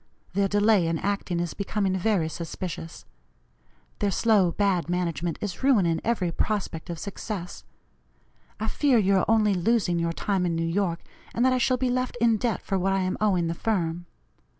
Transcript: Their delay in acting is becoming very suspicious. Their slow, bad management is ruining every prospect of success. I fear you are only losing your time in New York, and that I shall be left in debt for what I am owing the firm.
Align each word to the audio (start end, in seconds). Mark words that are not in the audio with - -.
Their 0.33 0.47
delay 0.47 0.87
in 0.87 0.97
acting 0.97 1.39
is 1.39 1.53
becoming 1.53 1.95
very 1.95 2.27
suspicious. 2.27 3.05
Their 3.99 4.09
slow, 4.09 4.51
bad 4.51 4.89
management 4.89 5.37
is 5.41 5.61
ruining 5.61 6.01
every 6.03 6.31
prospect 6.31 6.89
of 6.89 6.97
success. 6.97 7.65
I 8.59 8.67
fear 8.67 8.97
you 8.97 9.17
are 9.17 9.25
only 9.27 9.53
losing 9.53 9.99
your 9.99 10.11
time 10.11 10.43
in 10.43 10.55
New 10.55 10.65
York, 10.65 11.03
and 11.35 11.45
that 11.45 11.53
I 11.53 11.59
shall 11.59 11.77
be 11.77 11.91
left 11.91 12.17
in 12.19 12.37
debt 12.37 12.63
for 12.63 12.79
what 12.79 12.93
I 12.93 13.01
am 13.01 13.15
owing 13.21 13.45
the 13.45 13.53
firm. 13.53 14.07